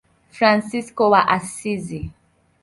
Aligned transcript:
Fransisko 0.37 1.03
wa 1.13 1.21
Asizi. 1.35 2.01